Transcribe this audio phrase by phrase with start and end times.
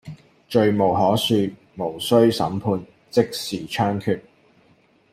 [0.49, 4.19] 罪無可恕，無需審判，即時槍決